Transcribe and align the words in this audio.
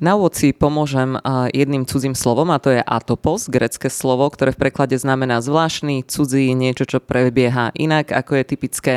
Na 0.00 0.16
úvod 0.16 0.32
si 0.32 0.56
pomôžem 0.56 1.20
jedným 1.52 1.84
cudzím 1.84 2.16
slovom 2.16 2.48
a 2.48 2.58
to 2.58 2.72
je 2.72 2.80
atopos, 2.80 3.52
grecké 3.52 3.92
slovo, 3.92 4.24
ktoré 4.32 4.56
v 4.56 4.64
preklade 4.64 4.96
znamená 4.96 5.44
zvláštny, 5.44 6.08
cudzí, 6.08 6.56
niečo, 6.56 6.88
čo 6.88 7.04
prebieha 7.04 7.76
inak, 7.76 8.08
ako 8.08 8.40
je 8.40 8.44
typické 8.48 8.94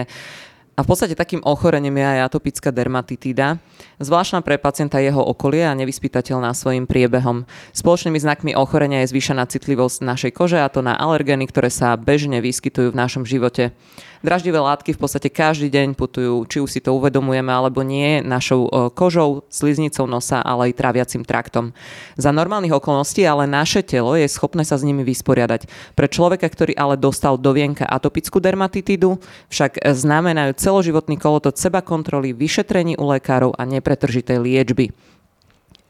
a 0.73 0.81
v 0.81 0.89
podstate 0.89 1.13
takým 1.13 1.45
ochorením 1.45 2.01
je 2.01 2.05
aj 2.17 2.33
atopická 2.33 2.73
dermatitída, 2.73 3.61
zvláštna 4.01 4.41
pre 4.41 4.57
pacienta 4.57 4.97
jeho 4.97 5.21
okolie 5.21 5.69
a 5.69 5.77
nevyspytateľná 5.77 6.49
svojim 6.57 6.89
priebehom. 6.89 7.45
Spoločnými 7.77 8.17
znakmi 8.17 8.51
ochorenia 8.57 9.05
je 9.05 9.13
zvýšená 9.13 9.45
citlivosť 9.45 10.01
našej 10.01 10.31
kože 10.33 10.57
a 10.57 10.73
to 10.73 10.81
na 10.81 10.97
alergény, 10.97 11.45
ktoré 11.45 11.69
sa 11.69 11.93
bežne 11.93 12.41
vyskytujú 12.41 12.89
v 12.89 12.97
našom 12.97 13.21
živote. 13.21 13.77
Draždivé 14.23 14.55
látky 14.55 14.95
v 14.95 15.01
podstate 15.03 15.27
každý 15.27 15.67
deň 15.67 15.99
putujú, 15.99 16.47
či 16.47 16.63
už 16.63 16.71
si 16.71 16.79
to 16.79 16.95
uvedomujeme 16.95 17.51
alebo 17.51 17.83
nie, 17.83 18.23
našou 18.23 18.71
e, 18.71 18.87
kožou, 18.95 19.43
sliznicou 19.51 20.07
nosa, 20.07 20.39
ale 20.39 20.71
aj 20.71 20.79
traviacim 20.79 21.27
traktom. 21.27 21.75
Za 22.15 22.31
normálnych 22.31 22.71
okolností 22.71 23.27
ale 23.27 23.51
naše 23.51 23.83
telo 23.83 24.15
je 24.15 24.23
schopné 24.31 24.63
sa 24.63 24.79
s 24.79 24.87
nimi 24.87 25.03
vysporiadať. 25.03 25.67
Pre 25.91 26.07
človeka, 26.07 26.47
ktorý 26.47 26.71
ale 26.71 26.95
dostal 26.95 27.35
do 27.35 27.51
vienka 27.51 27.83
atopickú 27.83 28.39
dermatitidu, 28.39 29.19
však 29.51 29.83
znamenajú 29.91 30.55
celoživotný 30.55 31.19
kolotot 31.19 31.59
seba 31.59 31.83
kontroly, 31.83 32.31
vyšetrení 32.31 32.95
u 32.95 33.11
lekárov 33.11 33.51
a 33.59 33.67
nepretržitej 33.67 34.39
liečby. 34.39 34.95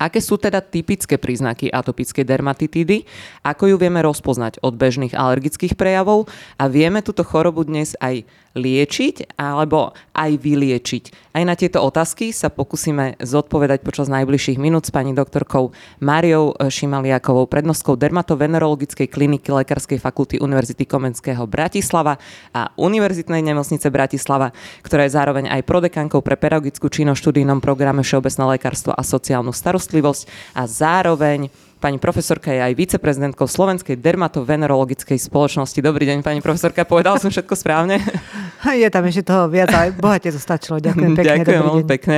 Aké 0.01 0.19
sú 0.19 0.35
teda 0.41 0.59
typické 0.59 1.15
príznaky 1.21 1.71
atopickej 1.71 2.25
dermatitídy? 2.27 3.07
Ako 3.45 3.71
ju 3.71 3.75
vieme 3.79 4.03
rozpoznať 4.03 4.59
od 4.59 4.75
bežných 4.75 5.15
alergických 5.15 5.77
prejavov? 5.79 6.27
A 6.59 6.67
vieme 6.67 7.05
túto 7.05 7.21
chorobu 7.21 7.63
dnes 7.63 7.95
aj 8.01 8.25
liečiť 8.53 9.37
alebo 9.39 9.93
aj 10.13 10.31
vyliečiť? 10.37 11.33
Aj 11.33 11.41
na 11.41 11.57
tieto 11.57 11.81
otázky 11.81 12.29
sa 12.29 12.53
pokúsime 12.53 13.17
zodpovedať 13.21 13.81
počas 13.81 14.09
najbližších 14.09 14.61
minút 14.61 14.85
s 14.85 14.93
pani 14.93 15.15
doktorkou 15.15 15.73
Máriou 16.01 16.53
Šimaliakovou, 16.57 17.49
prednostkou 17.49 17.97
dermatovenerologickej 17.97 19.09
kliniky 19.09 19.49
Lekárskej 19.49 19.97
fakulty 19.97 20.37
Univerzity 20.37 20.85
Komenského 20.85 21.49
Bratislava 21.49 22.21
a 22.53 22.69
Univerzitnej 22.77 23.41
nemocnice 23.41 23.89
Bratislava, 23.89 24.53
ktorá 24.85 25.09
je 25.09 25.15
zároveň 25.17 25.45
aj 25.49 25.65
prodekankou 25.65 26.21
pre 26.21 26.37
pedagogickú 26.37 26.91
činnosť 26.93 27.29
študijnom 27.29 27.57
programe 27.63 28.05
Všeobecné 28.05 28.57
lekárstvo 28.57 28.93
a 28.93 29.01
sociálnu 29.01 29.49
starostlivosť 29.49 29.92
a 30.01 30.63
zároveň 30.63 31.51
Pani 31.83 31.99
profesorka 31.99 32.47
je 32.47 32.63
aj 32.63 32.79
viceprezidentkou 32.79 33.43
Slovenskej 33.43 33.99
dermatovenerologickej 33.99 35.19
spoločnosti. 35.19 35.75
Dobrý 35.83 36.07
deň, 36.07 36.23
pani 36.23 36.39
profesorka, 36.39 36.87
povedal 36.87 37.19
som 37.19 37.27
všetko 37.27 37.59
správne? 37.59 37.99
Je 38.79 38.87
tam 38.87 39.03
ešte 39.03 39.27
toho 39.27 39.51
viac, 39.51 39.67
ale 39.75 39.91
bohate 39.91 40.31
to 40.31 40.39
stačilo. 40.39 40.79
Ďakujem 40.79 41.11
pekne. 41.19 41.43
Ďakujem 41.43 41.61
veľmi 41.67 41.83
pekne. 41.83 42.17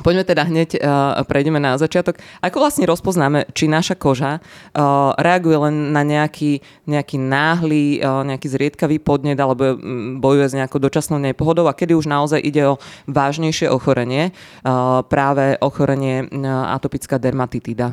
Poďme 0.00 0.24
teda 0.24 0.42
hneď, 0.48 0.80
uh, 0.80 1.20
prejdeme 1.28 1.60
na 1.60 1.76
začiatok. 1.76 2.16
Ako 2.40 2.56
vlastne 2.60 2.88
rozpoznáme, 2.88 3.52
či 3.52 3.68
naša 3.68 3.96
koža 3.96 4.40
uh, 4.40 5.12
reaguje 5.20 5.56
len 5.56 5.92
na 5.92 6.00
nejaký, 6.00 6.64
nejaký 6.88 7.16
náhly, 7.20 8.00
uh, 8.00 8.24
nejaký 8.24 8.48
zriedkavý 8.48 8.96
podnet 9.00 9.36
alebo 9.36 9.76
bojuje 10.20 10.46
s 10.50 10.56
nejakou 10.56 10.80
dočasnou 10.80 11.20
nepohodou 11.20 11.68
a 11.68 11.76
kedy 11.76 11.92
už 11.92 12.08
naozaj 12.08 12.40
ide 12.40 12.64
o 12.64 12.80
vážnejšie 13.08 13.68
ochorenie, 13.68 14.32
uh, 14.64 15.04
práve 15.04 15.60
ochorenie 15.60 16.24
uh, 16.28 16.72
atopická 16.72 17.20
dermatitida? 17.20 17.92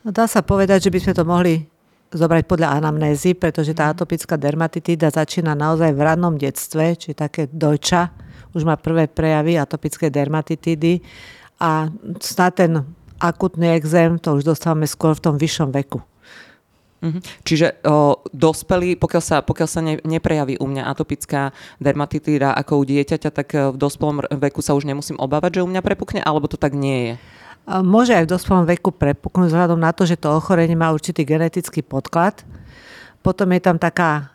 No 0.00 0.16
dá 0.16 0.24
sa 0.24 0.40
povedať, 0.40 0.88
že 0.88 0.92
by 0.92 0.98
sme 1.04 1.12
to 1.12 1.24
mohli 1.28 1.54
zobrať 2.10 2.44
podľa 2.48 2.82
anamnézy, 2.82 3.38
pretože 3.38 3.70
tá 3.76 3.94
atopická 3.94 4.34
dermatitída 4.34 5.14
začína 5.14 5.54
naozaj 5.54 5.94
v 5.94 6.00
rannom 6.00 6.34
detstve, 6.34 6.98
či 6.98 7.14
také 7.14 7.46
dojča, 7.46 8.10
už 8.54 8.62
má 8.66 8.74
prvé 8.76 9.06
prejavy 9.06 9.58
atopické 9.58 10.10
dermatitídy 10.10 11.00
a 11.60 11.92
snad 12.18 12.56
ten 12.56 12.72
akutný 13.20 13.76
exém 13.76 14.16
to 14.16 14.40
už 14.40 14.48
dostávame 14.48 14.88
skôr 14.88 15.12
v 15.12 15.24
tom 15.24 15.34
vyššom 15.36 15.70
veku. 15.70 16.00
Mhm. 17.00 17.20
Čiže 17.48 17.80
o, 17.88 18.20
dospelí, 18.28 18.92
pokiaľ 19.00 19.22
sa, 19.24 19.36
pokiaľ 19.40 19.68
sa 19.68 19.80
ne, 19.80 19.96
neprejaví 20.04 20.60
u 20.60 20.68
mňa 20.68 20.84
atopická 20.84 21.56
dermatitída 21.80 22.52
ako 22.52 22.76
u 22.76 22.84
dieťaťa, 22.84 23.30
tak 23.32 23.48
v 23.56 23.76
dospelom 23.76 24.20
veku 24.28 24.60
sa 24.60 24.76
už 24.76 24.84
nemusím 24.84 25.16
obávať, 25.16 25.60
že 25.60 25.64
u 25.64 25.68
mňa 25.72 25.80
prepukne, 25.80 26.20
alebo 26.20 26.44
to 26.44 26.60
tak 26.60 26.76
nie 26.76 26.98
je? 27.08 27.14
Môže 27.68 28.16
aj 28.16 28.24
v 28.28 28.32
dospelom 28.36 28.64
veku 28.68 28.92
prepuknúť 28.92 29.52
vzhľadom 29.52 29.80
na 29.80 29.96
to, 29.96 30.04
že 30.04 30.20
to 30.20 30.32
ochorenie 30.32 30.76
má 30.76 30.92
určitý 30.92 31.24
genetický 31.24 31.80
podklad. 31.80 32.44
Potom 33.20 33.52
je 33.52 33.60
tam 33.60 33.76
taká 33.76 34.32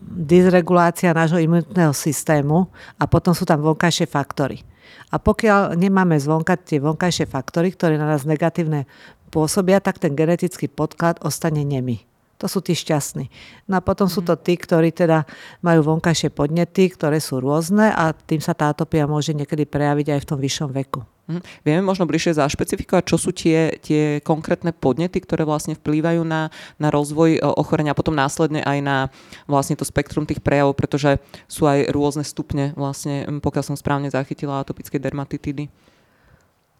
dysregulácia 0.00 1.10
nášho 1.10 1.42
imunitného 1.42 1.90
systému 1.90 2.70
a 2.96 3.04
potom 3.10 3.34
sú 3.34 3.42
tam 3.42 3.62
vonkajšie 3.62 4.06
faktory. 4.06 4.62
A 5.10 5.16
pokiaľ 5.16 5.74
nemáme 5.74 6.16
zvonka 6.20 6.56
tie 6.60 6.80
vonkajšie 6.80 7.26
faktory, 7.28 7.72
ktoré 7.72 7.96
na 7.96 8.08
nás 8.08 8.28
negatívne 8.28 8.84
pôsobia, 9.28 9.80
tak 9.80 10.00
ten 10.00 10.16
genetický 10.16 10.68
podklad 10.68 11.20
ostane 11.24 11.64
nemý. 11.64 12.04
To 12.38 12.46
sú 12.46 12.62
tí 12.62 12.70
šťastní. 12.78 13.26
No 13.66 13.82
a 13.82 13.84
potom 13.84 14.06
sú 14.06 14.22
to 14.22 14.38
tí, 14.38 14.54
ktorí 14.54 14.94
teda 14.94 15.26
majú 15.58 15.96
vonkajšie 15.96 16.30
podnety, 16.30 16.86
ktoré 16.94 17.18
sú 17.18 17.42
rôzne 17.42 17.90
a 17.90 18.14
tým 18.14 18.38
sa 18.38 18.54
tá 18.54 18.70
atopia 18.70 19.10
môže 19.10 19.34
niekedy 19.34 19.66
prejaviť 19.66 20.14
aj 20.14 20.20
v 20.22 20.28
tom 20.28 20.38
vyššom 20.38 20.70
veku. 20.70 21.02
Mhm. 21.28 21.40
Vieme 21.60 21.82
možno 21.84 22.08
bližšie 22.08 22.40
zašpecifikovať, 22.40 23.04
čo 23.04 23.20
sú 23.20 23.36
tie, 23.36 23.76
tie 23.84 24.24
konkrétne 24.24 24.72
podnety, 24.72 25.20
ktoré 25.20 25.44
vlastne 25.44 25.76
vplývajú 25.76 26.24
na, 26.24 26.48
na 26.80 26.88
rozvoj 26.88 27.36
e, 27.36 27.40
ochorenia 27.44 27.92
a 27.92 27.98
potom 28.00 28.16
následne 28.16 28.64
aj 28.64 28.78
na 28.80 28.96
vlastne 29.44 29.76
to 29.76 29.84
spektrum 29.84 30.24
tých 30.24 30.40
prejavov, 30.40 30.80
pretože 30.80 31.20
sú 31.44 31.68
aj 31.68 31.92
rôzne 31.92 32.24
stupne, 32.24 32.72
vlastne, 32.72 33.28
pokiaľ 33.44 33.64
som 33.64 33.76
správne 33.76 34.08
zachytila 34.08 34.64
atopickej 34.64 35.04
dermatitidy. 35.04 35.68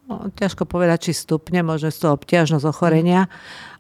No, 0.08 0.32
ťažko 0.32 0.64
povedať, 0.64 1.12
či 1.12 1.20
stupne, 1.20 1.60
možno 1.60 1.92
z 1.92 2.00
toho 2.00 2.16
obťažnosť 2.16 2.64
ochorenia, 2.64 3.28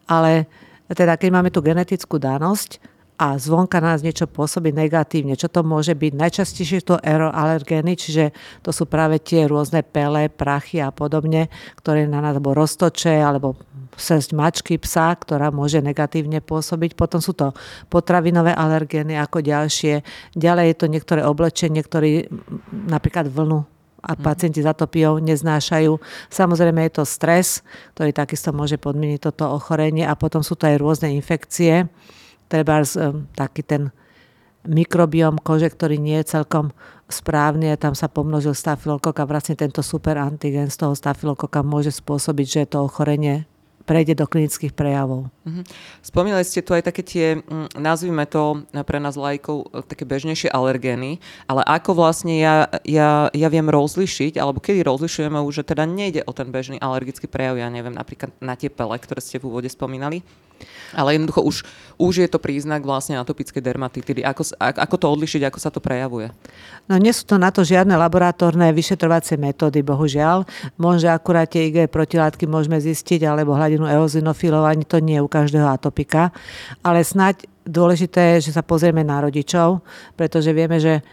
ale 0.04 0.44
teda 0.92 1.16
keď 1.16 1.28
máme 1.32 1.48
tú 1.48 1.64
genetickú 1.64 2.20
danosť, 2.20 2.76
a 3.18 3.34
zvonka 3.34 3.82
na 3.82 3.98
nás 3.98 4.06
niečo 4.06 4.30
pôsobí 4.30 4.70
negatívne. 4.70 5.34
Čo 5.34 5.50
to 5.50 5.66
môže 5.66 5.90
byť? 5.98 6.12
Najčastejšie 6.14 6.86
to 6.86 7.02
alerogény, 7.02 7.98
čiže 7.98 8.30
to 8.62 8.70
sú 8.70 8.86
práve 8.86 9.18
tie 9.18 9.50
rôzne 9.50 9.82
pele, 9.82 10.30
prachy 10.30 10.78
a 10.78 10.94
podobne, 10.94 11.50
ktoré 11.82 12.06
na 12.06 12.22
nás 12.22 12.38
alebo 12.38 12.54
roztoče, 12.54 13.18
alebo 13.18 13.58
srst 13.98 14.30
mačky, 14.30 14.78
psa, 14.78 15.10
ktorá 15.18 15.50
môže 15.50 15.82
negatívne 15.82 16.38
pôsobiť. 16.38 16.94
Potom 16.94 17.18
sú 17.18 17.34
to 17.34 17.50
potravinové 17.90 18.54
alergény 18.54 19.18
ako 19.18 19.42
ďalšie. 19.42 20.06
Ďalej 20.38 20.64
je 20.70 20.76
to 20.78 20.86
niektoré 20.86 21.20
oblečenie, 21.26 21.82
ktoré 21.82 22.30
napríklad 22.70 23.26
vlnu 23.26 23.66
a 23.98 24.14
mhm. 24.14 24.22
pacienti 24.22 24.62
za 24.62 24.78
to 24.78 24.86
pijou, 24.86 25.18
neznášajú. 25.18 25.98
Samozrejme 26.30 26.86
je 26.86 26.92
to 26.94 27.04
stres, 27.04 27.66
ktorý 27.98 28.14
takisto 28.14 28.54
môže 28.54 28.78
podmieniť 28.78 29.26
toto 29.26 29.50
ochorenie 29.50 30.06
a 30.06 30.14
potom 30.14 30.46
sú 30.46 30.54
to 30.54 30.70
aj 30.70 30.78
rôzne 30.78 31.10
infekcie, 31.18 31.90
treba 32.48 32.82
taký 33.36 33.62
ten 33.62 33.82
mikrobiom 34.66 35.38
kože, 35.40 35.70
ktorý 35.70 35.96
nie 35.96 36.20
je 36.20 36.40
celkom 36.40 36.74
správny 37.08 37.72
a 37.72 37.80
tam 37.80 37.96
sa 37.96 38.10
pomnožil 38.10 38.52
stafilokok 38.52 39.16
a 39.22 39.28
vlastne 39.28 39.56
tento 39.56 39.80
super 39.80 40.20
antigen 40.20 40.68
z 40.68 40.76
toho 40.76 40.92
stafilokoka 40.92 41.64
môže 41.64 41.94
spôsobiť, 41.94 42.46
že 42.46 42.72
to 42.76 42.84
ochorenie 42.84 43.48
prejde 43.88 44.20
do 44.20 44.28
klinických 44.28 44.76
prejavov. 44.76 45.32
Mm-hmm. 45.48 45.64
Spomínali 46.04 46.44
ste 46.44 46.60
tu 46.60 46.76
aj 46.76 46.84
také 46.84 47.00
tie, 47.00 47.40
mm, 47.40 47.80
nazvime 47.80 48.28
to 48.28 48.68
pre 48.84 49.00
nás 49.00 49.16
lajkov, 49.16 49.72
e, 49.72 49.80
také 49.80 50.04
bežnejšie 50.04 50.52
alergény, 50.52 51.16
ale 51.48 51.64
ako 51.64 51.96
vlastne 51.96 52.36
ja, 52.36 52.68
ja, 52.84 53.32
ja 53.32 53.48
viem 53.48 53.64
rozlišiť, 53.64 54.36
alebo 54.36 54.60
kedy 54.60 54.84
rozlišujeme 54.84 55.40
už, 55.40 55.64
že 55.64 55.72
teda 55.72 55.88
nejde 55.88 56.20
o 56.28 56.36
ten 56.36 56.52
bežný 56.52 56.76
alergický 56.76 57.24
prejav, 57.24 57.56
ja 57.56 57.72
neviem, 57.72 57.96
napríklad 57.96 58.28
na 58.44 58.60
tie 58.60 58.68
pele, 58.68 58.92
ktoré 59.00 59.24
ste 59.24 59.40
v 59.40 59.48
úvode 59.48 59.72
spomínali, 59.72 60.20
ale 60.94 61.16
jednoducho 61.16 61.42
už, 61.44 61.56
už 61.98 62.14
je 62.24 62.28
to 62.30 62.38
príznak 62.38 62.86
vlastne 62.86 63.18
atopickej 63.18 63.60
dermatitidy. 63.60 64.20
Ako, 64.22 64.54
ako 64.58 64.96
to 64.96 65.06
odlišiť, 65.10 65.42
ako 65.50 65.58
sa 65.58 65.70
to 65.74 65.82
prejavuje? 65.82 66.30
No 66.86 66.96
nie 66.96 67.10
sú 67.10 67.26
to 67.26 67.36
na 67.36 67.50
to 67.50 67.66
žiadne 67.66 67.92
laboratórne 67.98 68.70
vyšetrovacie 68.72 69.36
metódy, 69.36 69.82
bohužiaľ. 69.82 70.46
Môže 70.78 71.10
akurát 71.10 71.50
tie 71.50 71.68
IG 71.68 71.90
protilátky 71.90 72.46
môžeme 72.46 72.78
zistiť, 72.78 73.26
alebo 73.26 73.58
hladinu 73.58 73.84
eozinofilov, 73.84 74.64
ani 74.64 74.86
to 74.86 75.02
nie 75.02 75.18
je 75.18 75.24
u 75.24 75.28
každého 75.28 75.68
atopika. 75.68 76.30
Ale 76.80 77.02
snáď 77.02 77.44
dôležité 77.68 78.38
je, 78.38 78.48
že 78.48 78.56
sa 78.56 78.64
pozrieme 78.64 79.04
na 79.04 79.20
rodičov, 79.20 79.84
pretože 80.16 80.54
vieme, 80.56 80.80
že 80.80 81.04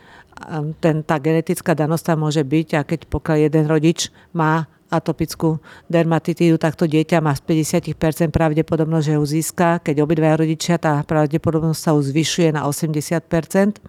um, 0.47 0.71
ten, 0.79 1.03
tá 1.03 1.19
genetická 1.19 1.75
danosť 1.75 2.15
môže 2.15 2.45
byť 2.45 2.67
a 2.79 2.81
keď 2.87 2.99
pokiaľ 3.11 3.37
jeden 3.51 3.65
rodič 3.67 4.13
má 4.31 4.69
atopickú 4.89 5.57
dermatitídu, 5.89 6.61
tak 6.61 6.77
to 6.77 6.85
dieťa 6.85 7.17
má 7.19 7.33
z 7.33 7.65
50% 7.65 8.29
pravdepodobnosť, 8.29 9.05
že 9.05 9.13
ju 9.17 9.23
získa. 9.25 9.69
Keď 9.81 9.95
obidvaja 10.01 10.37
rodičia, 10.37 10.75
tá 10.77 11.01
pravdepodobnosť 11.01 11.81
sa 11.81 11.91
zvyšuje 11.97 12.53
na 12.53 12.69
80%. 12.69 13.81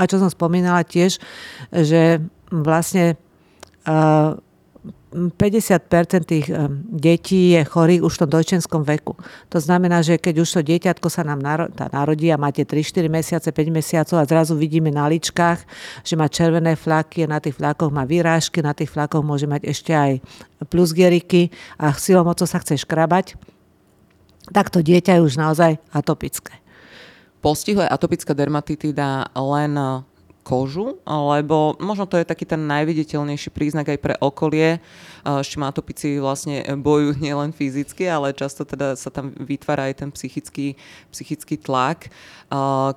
A 0.00 0.02
čo 0.08 0.16
som 0.16 0.32
spomínala 0.32 0.80
tiež, 0.80 1.20
že 1.68 2.24
vlastne 2.48 3.20
uh, 3.84 4.40
50% 5.10 6.22
tých 6.22 6.46
detí 6.86 7.58
je 7.58 7.66
chorých 7.66 8.06
už 8.06 8.14
v 8.14 8.20
tom 8.22 8.30
dojčenskom 8.30 8.86
veku. 8.86 9.18
To 9.50 9.58
znamená, 9.58 10.06
že 10.06 10.22
keď 10.22 10.46
už 10.46 10.48
to 10.48 10.60
dieťatko 10.62 11.10
sa 11.10 11.26
nám 11.26 11.42
narodí 11.90 12.30
a 12.30 12.38
máte 12.38 12.62
3-4 12.62 13.10
mesiace, 13.10 13.50
5 13.50 13.74
mesiacov 13.74 14.22
a 14.22 14.28
zrazu 14.30 14.54
vidíme 14.54 14.94
na 14.94 15.10
ličkách, 15.10 15.66
že 16.06 16.14
má 16.14 16.30
červené 16.30 16.78
flaky 16.78 17.26
na 17.26 17.42
tých 17.42 17.58
flakoch 17.58 17.90
má 17.90 18.06
vyrážky, 18.06 18.62
na 18.62 18.70
tých 18.70 18.94
flakoch 18.94 19.26
môže 19.26 19.50
mať 19.50 19.66
ešte 19.66 19.90
aj 19.90 20.22
plusgeriky 20.70 21.50
a 21.74 21.90
silou 21.98 22.22
mocou 22.22 22.46
sa 22.46 22.62
chce 22.62 22.78
škrabať, 22.86 23.34
tak 24.54 24.70
to 24.70 24.78
dieťa 24.78 25.18
je 25.18 25.26
už 25.26 25.34
naozaj 25.38 25.78
atopické. 25.90 26.54
Postihuje 27.42 27.88
atopická 27.88 28.30
dermatitída 28.30 29.32
len 29.34 29.74
kožu, 30.50 30.98
lebo 31.06 31.78
možno 31.78 32.10
to 32.10 32.18
je 32.18 32.26
taký 32.26 32.42
ten 32.42 32.66
najviditeľnejší 32.66 33.54
príznak 33.54 33.86
aj 33.94 33.98
pre 34.02 34.14
okolie, 34.18 34.82
s 35.22 35.46
čím 35.46 35.62
atopici 35.62 36.18
vlastne 36.18 36.66
bojujú 36.74 37.14
nielen 37.24 37.54
fyzicky, 37.54 38.10
ale 38.10 38.34
často 38.34 38.66
teda 38.66 38.98
sa 38.98 39.14
tam 39.14 39.30
vytvára 39.38 39.86
aj 39.86 40.02
ten 40.02 40.10
psychický, 40.10 40.74
psychický 41.14 41.54
tlak, 41.54 42.10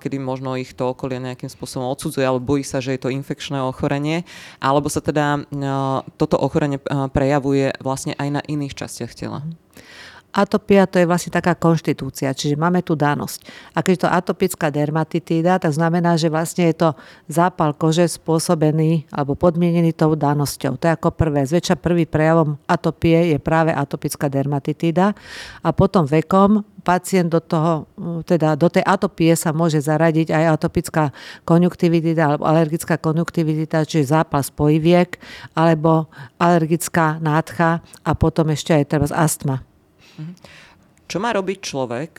kedy 0.01 0.17
možno 0.17 0.57
ich 0.57 0.73
to 0.73 0.89
okolie 0.97 1.21
nejakým 1.21 1.53
spôsobom 1.53 1.85
odsudzuje, 1.94 2.25
alebo 2.25 2.57
bojí 2.57 2.65
sa, 2.65 2.81
že 2.81 2.97
je 2.97 3.01
to 3.05 3.13
infekčné 3.13 3.61
ochorenie, 3.61 4.25
alebo 4.57 4.89
sa 4.89 5.05
teda 5.05 5.45
toto 6.17 6.41
ochorenie 6.41 6.81
prejavuje 7.13 7.69
vlastne 7.77 8.17
aj 8.17 8.29
na 8.33 8.41
iných 8.50 8.73
častiach 8.73 9.13
tela. 9.13 9.45
Atopia 10.33 10.89
to 10.89 10.97
je 10.97 11.06
vlastne 11.06 11.30
taká 11.30 11.53
konštitúcia, 11.53 12.33
čiže 12.33 12.57
máme 12.57 12.81
tu 12.81 12.97
danosť. 12.97 13.45
A 13.77 13.85
keď 13.85 13.91
je 13.94 14.01
to 14.01 14.09
atopická 14.09 14.74
dermatitída, 14.74 15.62
tak 15.62 15.69
znamená, 15.69 16.18
že 16.18 16.33
vlastne 16.33 16.74
je 16.74 16.75
to 16.81 16.89
zápal 17.30 17.77
kože 17.77 18.09
spôsobený 18.09 19.06
alebo 19.13 19.38
podmienený 19.38 19.94
tou 19.94 20.18
danosťou. 20.18 20.81
To 20.81 20.85
je 20.89 20.95
ako 20.97 21.13
prvé. 21.13 21.45
Zväčša 21.45 21.77
prvý 21.77 22.09
prejavom 22.09 22.57
atopie 22.65 23.30
je 23.30 23.38
práve 23.38 23.69
atopická 23.77 24.25
dermatitída 24.25 25.13
a 25.62 25.69
potom 25.69 26.09
vekom 26.09 26.65
pacient 26.83 27.31
do 27.31 27.39
toho, 27.39 27.88
teda 28.27 28.59
do 28.59 28.68
tej 28.68 28.83
atopie 28.83 29.31
sa 29.39 29.56
môže 29.56 29.79
zaradiť 29.79 30.36
aj 30.36 30.44
atopická 30.59 31.03
konjunktivitida 31.47 32.36
alebo 32.36 32.44
alergická 32.44 33.00
konjunktivitida, 33.00 33.88
čiže 33.88 34.18
zápal 34.18 34.44
spojiviek 34.44 35.15
alebo 35.56 36.12
alergická 36.36 37.24
nádcha 37.24 37.79
a 38.03 38.12
potom 38.13 38.51
ešte 38.51 38.75
aj 38.75 38.86
treba 38.89 39.07
astma. 39.15 39.63
Mhm. 40.19 40.33
Čo 41.04 41.21
má 41.21 41.36
robiť 41.36 41.60
človek, 41.62 42.12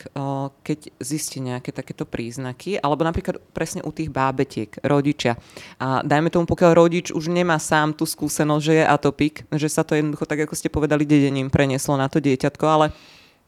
keď 0.62 0.78
zistí 1.00 1.40
nejaké 1.42 1.72
takéto 1.72 2.04
príznaky, 2.06 2.78
alebo 2.78 3.02
napríklad 3.02 3.40
presne 3.50 3.80
u 3.82 3.90
tých 3.90 4.12
bábetiek, 4.12 4.70
rodičia. 4.84 5.40
A 5.82 6.04
dajme 6.04 6.28
tomu, 6.30 6.44
pokiaľ 6.46 6.78
rodič 6.78 7.08
už 7.10 7.32
nemá 7.32 7.58
sám 7.58 7.96
tú 7.96 8.04
skúsenosť, 8.06 8.62
že 8.62 8.74
je 8.78 8.84
atopik, 8.84 9.34
že 9.50 9.72
sa 9.72 9.82
to 9.82 9.98
jednoducho, 9.98 10.28
tak 10.28 10.46
ako 10.46 10.54
ste 10.54 10.70
povedali, 10.70 11.08
dedením 11.08 11.48
prenieslo 11.50 11.96
na 11.98 12.06
to 12.06 12.22
dieťatko, 12.22 12.64
ale 12.68 12.86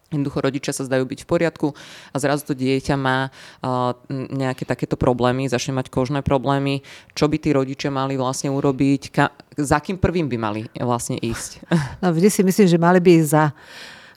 Jednoducho 0.07 0.39
rodičia 0.39 0.71
sa 0.71 0.87
zdajú 0.87 1.03
byť 1.03 1.27
v 1.27 1.31
poriadku 1.31 1.75
a 2.15 2.17
zrazu 2.23 2.47
to 2.47 2.55
dieťa 2.55 2.95
má 2.95 3.27
uh, 3.27 3.91
nejaké 4.31 4.63
takéto 4.63 4.95
problémy, 4.95 5.51
začne 5.51 5.75
mať 5.75 5.91
kožné 5.91 6.23
problémy. 6.23 6.87
Čo 7.19 7.27
by 7.27 7.43
tí 7.43 7.51
rodičia 7.51 7.91
mali 7.91 8.15
vlastne 8.15 8.55
urobiť? 8.55 9.03
Ka- 9.11 9.35
za 9.59 9.83
kým 9.83 9.99
prvým 9.99 10.31
by 10.31 10.39
mali 10.39 10.63
vlastne 10.79 11.19
ísť? 11.19 11.67
No, 12.07 12.15
vždy 12.15 12.29
si 12.31 12.43
myslím, 12.47 12.67
že 12.71 12.79
mali 12.79 13.03
by 13.03 13.11
ísť 13.19 13.31
za 13.35 13.45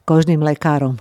kožným 0.10 0.42
lekárom. 0.42 0.98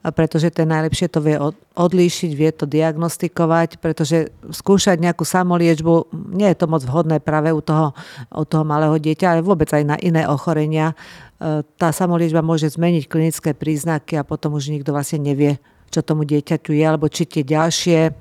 A 0.00 0.08
pretože 0.16 0.48
ten 0.48 0.64
najlepšie 0.64 1.12
to 1.12 1.20
vie 1.20 1.36
odlíšiť, 1.76 2.30
vie 2.32 2.48
to 2.56 2.64
diagnostikovať, 2.64 3.76
pretože 3.84 4.32
skúšať 4.48 4.96
nejakú 4.96 5.28
samoliečbu, 5.28 6.08
nie 6.32 6.48
je 6.48 6.56
to 6.56 6.64
moc 6.72 6.80
vhodné 6.80 7.20
práve 7.20 7.52
u 7.52 7.60
toho, 7.60 7.92
u 8.32 8.44
toho 8.48 8.64
malého 8.64 8.96
dieťa, 8.96 9.36
ale 9.36 9.44
vôbec 9.44 9.68
aj 9.68 9.84
na 9.84 9.96
iné 10.00 10.24
ochorenia. 10.24 10.96
E, 11.36 11.60
tá 11.76 11.92
samoliečba 11.92 12.40
môže 12.40 12.72
zmeniť 12.72 13.12
klinické 13.12 13.52
príznaky 13.52 14.16
a 14.16 14.24
potom 14.24 14.56
už 14.56 14.72
nikto 14.72 14.96
vlastne 14.96 15.20
nevie, 15.20 15.60
čo 15.92 16.00
tomu 16.00 16.24
dieťaťu 16.24 16.72
je, 16.72 16.84
alebo 16.88 17.12
či 17.12 17.28
tie 17.28 17.44
ďalšie 17.44 18.00
e, 18.08 18.12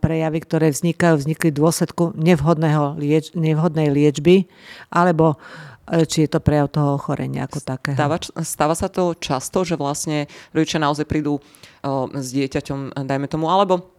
prejavy, 0.00 0.40
ktoré 0.40 0.72
vznikajú, 0.72 1.20
vznikli 1.20 1.52
v 1.52 1.60
dôsledku 1.60 2.16
nevhodného 2.16 2.96
lieč, 2.96 3.28
nevhodnej 3.36 3.92
liečby, 3.92 4.48
alebo 4.88 5.36
E, 5.36 5.73
či 5.84 6.24
je 6.24 6.30
to 6.32 6.40
prejav 6.40 6.72
toho 6.72 6.96
ochorenia 6.96 7.44
ako 7.44 7.60
také. 7.60 7.92
Stáva, 7.92 8.16
stáva 8.40 8.74
sa 8.74 8.88
to 8.88 9.12
často, 9.16 9.62
že 9.68 9.76
vlastne 9.76 10.26
rodičia 10.56 10.80
naozaj 10.80 11.04
prídu 11.04 11.38
uh, 11.38 12.08
s 12.12 12.32
dieťaťom, 12.32 13.04
dajme 13.04 13.28
tomu, 13.28 13.52
alebo 13.52 13.94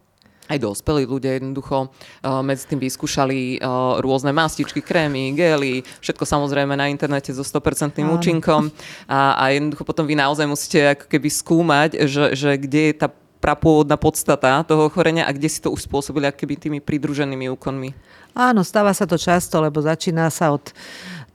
aj 0.46 0.62
dospelí 0.62 1.10
ľudia 1.10 1.38
jednoducho 1.42 1.90
uh, 1.90 2.42
medzi 2.42 2.70
tým 2.70 2.78
vyskúšali 2.78 3.58
uh, 3.58 3.98
rôzne 3.98 4.30
mastičky, 4.30 4.78
krémy, 4.78 5.34
gely, 5.34 5.82
všetko 6.02 6.22
samozrejme 6.22 6.78
na 6.78 6.86
internete 6.86 7.34
so 7.34 7.42
100% 7.42 7.98
účinkom 8.02 8.70
a, 9.10 9.34
a 9.38 9.44
jednoducho 9.50 9.82
potom 9.82 10.06
vy 10.06 10.14
naozaj 10.14 10.46
musíte 10.46 10.94
ako 10.94 11.06
keby 11.10 11.28
skúmať, 11.30 11.90
že, 12.06 12.38
že 12.38 12.50
kde 12.58 12.82
je 12.90 12.94
tá 12.94 13.08
prapôvodná 13.46 13.94
podstata 14.00 14.64
toho 14.66 14.88
ochorenia 14.88 15.28
a 15.28 15.34
kde 15.34 15.46
si 15.46 15.62
to 15.62 15.70
už 15.70 15.86
spôsobili 15.86 16.26
keby 16.32 16.54
tými 16.56 16.78
pridruženými 16.82 17.52
úkonmi. 17.54 17.94
Áno, 18.36 18.60
stáva 18.60 18.92
sa 18.92 19.08
to 19.08 19.16
často, 19.16 19.64
lebo 19.64 19.80
začína 19.80 20.28
sa 20.28 20.52
od 20.52 20.68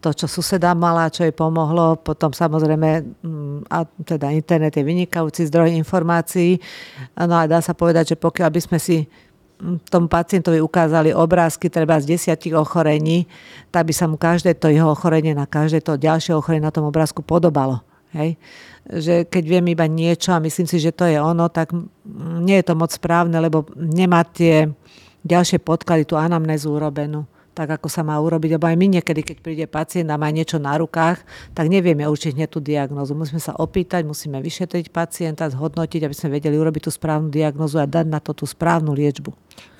to, 0.01 0.09
čo 0.17 0.25
suseda 0.25 0.73
mala, 0.73 1.13
čo 1.13 1.21
jej 1.21 1.31
pomohlo. 1.31 2.01
Potom 2.01 2.33
samozrejme, 2.33 3.21
mm, 3.21 3.69
a 3.69 3.85
teda 3.85 4.33
internet 4.33 4.73
je 4.73 4.81
vynikajúci 4.81 5.45
zdroj 5.45 5.77
informácií. 5.77 6.57
No 7.15 7.37
a 7.37 7.45
dá 7.45 7.61
sa 7.61 7.77
povedať, 7.77 8.13
že 8.13 8.17
pokiaľ 8.17 8.49
by 8.49 8.61
sme 8.65 8.77
si 8.81 9.05
mm, 9.05 9.85
tomu 9.85 10.09
pacientovi 10.09 10.57
ukázali 10.57 11.13
obrázky 11.13 11.69
treba 11.69 12.01
z 12.01 12.17
desiatich 12.17 12.57
ochorení, 12.57 13.29
tak 13.69 13.85
by 13.85 13.93
sa 13.93 14.09
mu 14.09 14.17
každé 14.17 14.57
to 14.57 14.73
jeho 14.73 14.89
ochorenie 14.89 15.37
na 15.37 15.45
každé 15.45 15.85
to 15.85 16.01
ďalšie 16.01 16.33
ochorenie 16.33 16.65
na 16.65 16.73
tom 16.73 16.89
obrázku 16.89 17.21
podobalo. 17.21 17.85
Hej? 18.17 18.41
Že 18.89 19.29
keď 19.29 19.43
viem 19.45 19.65
iba 19.69 19.85
niečo 19.85 20.33
a 20.33 20.41
myslím 20.41 20.65
si, 20.65 20.81
že 20.81 20.89
to 20.89 21.05
je 21.05 21.21
ono, 21.21 21.45
tak 21.53 21.69
nie 22.41 22.57
je 22.57 22.65
to 22.65 22.73
moc 22.73 22.89
správne, 22.89 23.37
lebo 23.37 23.69
nemá 23.77 24.25
tie 24.25 24.65
ďalšie 25.21 25.61
podklady, 25.61 26.09
tú 26.09 26.17
anamnézu 26.17 26.73
urobenú 26.73 27.29
tak 27.61 27.77
ako 27.77 27.93
sa 27.93 28.01
má 28.01 28.17
urobiť. 28.17 28.57
Lebo 28.57 28.65
aj 28.65 28.73
my 28.73 28.97
niekedy, 28.97 29.21
keď 29.21 29.37
príde 29.37 29.65
pacient 29.69 30.09
a 30.09 30.17
má 30.17 30.33
niečo 30.33 30.57
na 30.57 30.73
rukách, 30.81 31.21
tak 31.53 31.69
nevieme 31.69 32.09
určiť 32.09 32.33
hneď 32.33 32.49
tú 32.49 32.57
diagnozu. 32.57 33.13
Musíme 33.13 33.37
sa 33.37 33.53
opýtať, 33.53 34.01
musíme 34.01 34.41
vyšetriť 34.41 34.89
pacienta, 34.89 35.45
zhodnotiť, 35.45 36.01
aby 36.09 36.15
sme 36.17 36.41
vedeli 36.41 36.57
urobiť 36.57 36.89
tú 36.89 36.91
správnu 36.91 37.29
diagnozu 37.29 37.77
a 37.77 37.85
dať 37.85 38.09
na 38.09 38.17
to 38.17 38.33
tú 38.33 38.49
správnu 38.49 38.97
liečbu. 38.97 39.29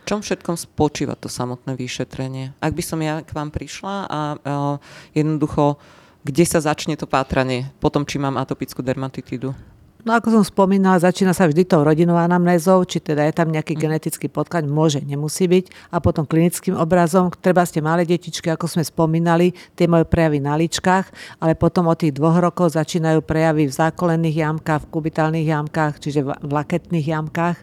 V 0.02 0.04
čom 0.06 0.22
všetkom 0.22 0.54
spočíva 0.62 1.18
to 1.18 1.26
samotné 1.26 1.74
vyšetrenie? 1.74 2.54
Ak 2.62 2.78
by 2.78 2.84
som 2.86 3.02
ja 3.02 3.26
k 3.26 3.34
vám 3.34 3.50
prišla 3.50 3.96
a 4.06 4.20
uh, 4.38 4.78
jednoducho, 5.18 5.82
kde 6.22 6.46
sa 6.46 6.62
začne 6.62 6.94
to 6.94 7.10
pátranie 7.10 7.74
potom, 7.82 8.06
či 8.06 8.22
mám 8.22 8.38
atopickú 8.38 8.86
dermatitídu? 8.86 9.58
No 10.02 10.18
ako 10.18 10.42
som 10.42 10.44
spomínala, 10.44 10.98
začína 10.98 11.30
sa 11.30 11.46
vždy 11.46 11.62
tou 11.62 11.86
rodinou 11.86 12.18
anamnézou, 12.18 12.82
či 12.90 12.98
teda 12.98 13.22
je 13.30 13.34
tam 13.38 13.54
nejaký 13.54 13.78
mm. 13.78 13.82
genetický 13.82 14.28
podklad, 14.34 14.66
môže, 14.66 14.98
nemusí 14.98 15.46
byť. 15.46 15.94
A 15.94 16.02
potom 16.02 16.26
klinickým 16.26 16.74
obrazom, 16.74 17.30
treba 17.38 17.62
ste 17.70 17.86
malé 17.86 18.02
detičky, 18.10 18.50
ako 18.50 18.66
sme 18.66 18.82
spomínali, 18.82 19.54
tie 19.78 19.86
majú 19.86 20.06
prejavy 20.10 20.42
na 20.42 20.58
ličkách, 20.58 21.38
ale 21.38 21.54
potom 21.54 21.86
od 21.86 22.02
tých 22.02 22.18
dvoch 22.18 22.42
rokov 22.42 22.74
začínajú 22.74 23.22
prejavy 23.22 23.70
v 23.70 23.78
zákolených 23.78 24.38
jamkách, 24.42 24.82
v 24.86 24.90
kubitálnych 24.90 25.48
jamkách, 25.48 25.94
čiže 26.02 26.26
v 26.26 26.50
laketných 26.50 27.08
jamkách 27.14 27.58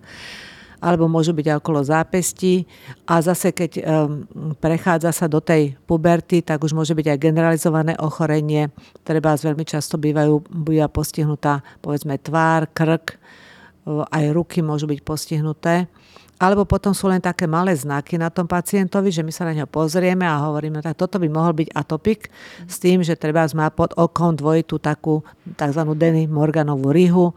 alebo 0.79 1.11
môžu 1.11 1.35
byť 1.35 1.59
okolo 1.59 1.83
zápestí. 1.83 2.67
A 3.07 3.19
zase, 3.23 3.51
keď 3.51 3.83
prechádza 4.63 5.11
sa 5.11 5.27
do 5.27 5.43
tej 5.43 5.75
puberty, 5.87 6.43
tak 6.43 6.63
už 6.63 6.75
môže 6.75 6.95
byť 6.95 7.07
aj 7.15 7.19
generalizované 7.19 7.93
ochorenie. 7.99 8.71
Treba 9.03 9.35
veľmi 9.35 9.67
často 9.67 9.99
bývajú, 9.99 10.47
býva 10.49 10.87
postihnutá 10.87 11.63
povedzme 11.83 12.19
tvár, 12.19 12.71
krk, 12.71 13.19
aj 13.89 14.25
ruky 14.37 14.61
môžu 14.61 14.87
byť 14.87 15.01
postihnuté. 15.01 15.89
Alebo 16.39 16.63
potom 16.63 16.95
sú 16.95 17.11
len 17.11 17.19
také 17.19 17.51
malé 17.51 17.75
znaky 17.75 18.15
na 18.15 18.31
tom 18.31 18.47
pacientovi, 18.47 19.11
že 19.11 19.27
my 19.27 19.35
sa 19.35 19.51
na 19.51 19.59
neho 19.59 19.67
pozrieme 19.67 20.23
a 20.23 20.47
hovoríme, 20.47 20.79
tak 20.79 20.95
toto 20.95 21.19
by 21.19 21.27
mohol 21.27 21.51
byť 21.51 21.75
atopik 21.75 22.31
s 22.63 22.79
tým, 22.79 23.03
že 23.03 23.19
treba 23.19 23.43
má 23.59 23.67
pod 23.75 23.91
okom 23.99 24.39
dvojitú 24.39 24.79
takú 24.79 25.27
tzv. 25.59 25.83
Denny 25.99 26.31
Morganovú 26.31 26.95
rihu, 26.95 27.35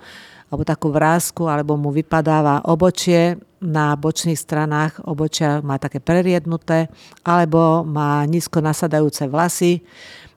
alebo 0.51 0.67
takú 0.67 0.91
vrázku, 0.91 1.47
alebo 1.47 1.79
mu 1.79 1.95
vypadáva 1.95 2.67
obočie. 2.67 3.39
Na 3.61 3.93
bočných 3.93 4.41
stranách, 4.41 5.05
obočia 5.05 5.61
má 5.61 5.77
také 5.77 6.01
preriednuté, 6.01 6.89
alebo 7.21 7.85
má 7.85 8.25
nízko 8.25 8.57
nasadajúce 8.57 9.29
vlasy 9.29 9.85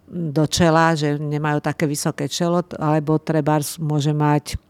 do 0.04 0.44
čela, 0.44 0.92
že 0.92 1.16
nemajú 1.16 1.64
také 1.64 1.88
vysoké 1.88 2.28
čelo, 2.28 2.60
alebo 2.76 3.16
treba 3.16 3.58
môže 3.80 4.12
mať 4.12 4.60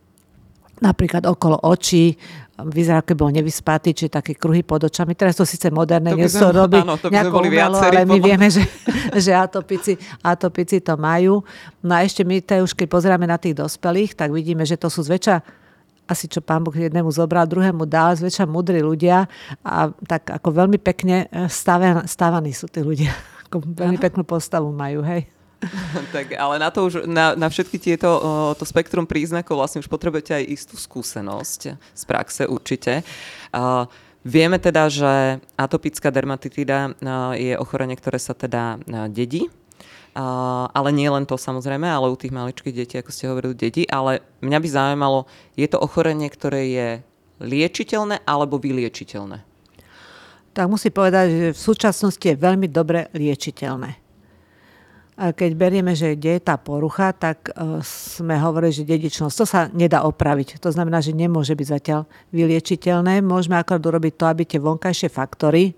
napríklad 0.85 1.25
okolo 1.25 1.57
očí, 1.65 2.13
vyzerá, 2.55 3.03
ako 3.03 3.19
bol 3.19 3.31
nevyspatý, 3.35 3.91
či 3.97 4.07
také 4.07 4.39
kruhy 4.39 4.63
pod 4.63 4.87
očami. 4.87 5.19
Teraz 5.19 5.35
to 5.35 5.43
síce 5.43 5.73
moderné 5.75 6.15
nie 6.15 6.31
sú 6.31 6.47
robiť 6.55 7.11
nejako 7.11 7.43
umelo, 7.43 7.83
ale 7.83 8.07
my 8.07 8.19
vieme, 8.23 8.47
že, 8.47 8.63
že 9.25 9.35
atopici, 9.35 9.99
atopici 10.23 10.79
to 10.79 10.95
majú. 10.95 11.43
No 11.83 11.99
a 11.99 12.07
ešte 12.07 12.23
my 12.23 12.39
to 12.45 12.63
už 12.63 12.79
keď 12.79 12.87
pozeráme 12.87 13.27
na 13.27 13.41
tých 13.41 13.59
dospelých, 13.59 14.15
tak 14.15 14.31
vidíme, 14.31 14.63
že 14.63 14.79
to 14.79 14.87
sú 14.87 15.03
zväčša 15.03 15.65
asi 16.05 16.29
čo 16.29 16.45
pán 16.45 16.61
Boh 16.61 16.77
jednému 16.77 17.09
zobral, 17.09 17.49
druhému 17.49 17.89
dal, 17.89 18.13
zväčša 18.13 18.45
mudrí 18.45 18.85
ľudia 18.85 19.25
a 19.65 19.89
tak 20.05 20.37
ako 20.37 20.53
veľmi 20.53 20.77
pekne 20.77 21.33
stávaní 21.49 22.53
sú 22.53 22.69
tí 22.69 22.85
ľudia. 22.85 23.09
Ako 23.49 23.61
veľmi 23.65 23.97
peknú 24.01 24.27
postavu 24.27 24.69
majú, 24.69 25.01
hej. 25.05 25.31
tak, 26.15 26.35
ale 26.37 26.61
na 26.61 26.69
to 26.71 26.87
už, 26.87 27.09
na, 27.09 27.35
na 27.35 27.49
všetky 27.49 27.79
tieto, 27.81 28.09
to 28.59 28.65
spektrum 28.65 29.05
príznakov 29.09 29.59
vlastne 29.59 29.81
už 29.81 29.89
potrebujete 29.89 30.37
aj 30.37 30.45
istú 30.49 30.75
skúsenosť 30.77 31.61
z 31.77 32.03
praxe 32.07 32.45
určite. 32.49 33.07
Uh, 33.55 33.89
vieme 34.25 34.57
teda, 34.57 34.89
že 34.89 35.43
atopická 35.57 36.09
dermatitida 36.09 36.97
je 37.37 37.55
ochorenie, 37.59 37.97
ktoré 37.97 38.17
sa 38.19 38.33
teda 38.33 38.81
dedí, 39.09 39.49
Uh, 40.15 40.71
ale 40.71 40.95
nie 40.95 41.11
len 41.11 41.27
to 41.27 41.35
samozrejme, 41.35 41.91
ale 41.91 42.07
u 42.07 42.15
tých 42.15 42.31
maličkých 42.31 42.71
detí, 42.71 42.95
ako 43.03 43.11
ste 43.11 43.27
hovorili, 43.27 43.51
deti. 43.59 43.83
Ale 43.83 44.23
mňa 44.47 44.59
by 44.63 44.69
zaujímalo, 44.71 45.27
je 45.59 45.67
to 45.67 45.83
ochorenie, 45.83 46.31
ktoré 46.31 46.71
je 46.71 46.89
liečiteľné 47.43 48.23
alebo 48.23 48.63
vyliečiteľné? 48.63 49.43
Tak 50.55 50.71
musí 50.71 50.95
povedať, 50.95 51.27
že 51.35 51.49
v 51.51 51.59
súčasnosti 51.59 52.23
je 52.23 52.39
veľmi 52.39 52.71
dobre 52.71 53.11
liečiteľné. 53.11 54.04
Keď 55.15 55.51
berieme, 55.55 55.95
že 55.95 56.19
kde 56.19 56.37
je 56.37 56.43
tá 56.43 56.59
porucha, 56.59 57.15
tak 57.15 57.55
e, 57.55 57.79
sme 57.87 58.35
hovorili, 58.35 58.75
že 58.75 58.83
dedičnosť, 58.83 59.35
to 59.39 59.47
sa 59.47 59.71
nedá 59.71 60.03
opraviť. 60.11 60.59
To 60.59 60.75
znamená, 60.75 60.99
že 60.99 61.15
nemôže 61.15 61.55
byť 61.55 61.69
zatiaľ 61.71 62.01
vyliečiteľné. 62.35 63.23
Môžeme 63.23 63.55
akorát 63.55 63.79
urobiť 63.79 64.19
to, 64.19 64.25
aby 64.27 64.43
tie 64.43 64.59
vonkajšie 64.59 65.07
faktory 65.15 65.71
e, 65.71 65.73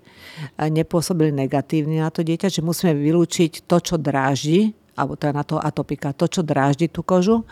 nepôsobili 0.73 1.29
negatívne 1.29 2.01
na 2.01 2.09
to 2.09 2.25
dieťa, 2.25 2.49
že 2.49 2.65
musíme 2.65 2.97
vylúčiť 2.97 3.69
to, 3.69 3.77
čo 3.77 4.01
dráždi, 4.01 4.73
alebo 4.97 5.13
je 5.13 5.29
na 5.29 5.45
to 5.45 5.61
atopika, 5.61 6.17
to, 6.17 6.25
čo 6.25 6.41
dráždi 6.41 6.89
tú 6.89 7.05
kožu. 7.05 7.45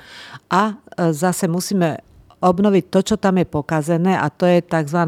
A 0.49 0.73
e, 0.73 1.13
zase 1.13 1.45
musíme 1.45 2.01
obnoviť 2.41 2.83
to, 2.89 2.99
čo 3.13 3.15
tam 3.21 3.37
je 3.37 3.45
pokazené 3.45 4.17
a 4.17 4.25
to 4.33 4.49
je 4.49 4.65
tzv. 4.65 5.01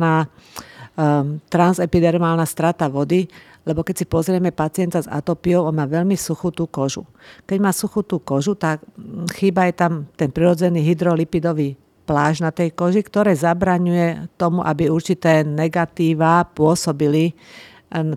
Transepidermálna 1.54 2.42
strata 2.50 2.90
vody, 2.90 3.30
lebo 3.68 3.84
keď 3.84 3.96
si 4.00 4.06
pozrieme 4.08 4.56
pacienta 4.56 5.04
s 5.04 5.12
atopiou, 5.12 5.68
on 5.68 5.76
má 5.76 5.84
veľmi 5.84 6.16
suchú 6.16 6.56
tú 6.56 6.72
kožu. 6.72 7.04
Keď 7.44 7.58
má 7.60 7.76
suchú 7.76 8.08
tú 8.08 8.24
kožu, 8.24 8.56
tak 8.56 8.80
mm, 8.96 9.28
chýba 9.36 9.68
je 9.68 9.76
tam 9.76 10.08
ten 10.16 10.32
prirodzený 10.32 10.80
hydrolipidový 10.88 11.76
pláž 12.08 12.40
na 12.40 12.56
tej 12.56 12.72
koži, 12.72 13.04
ktoré 13.04 13.36
zabraňuje 13.36 14.32
tomu, 14.40 14.64
aby 14.64 14.88
určité 14.88 15.44
negatíva 15.44 16.48
pôsobili 16.48 17.36